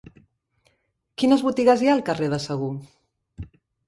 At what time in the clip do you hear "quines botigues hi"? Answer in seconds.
1.23-1.89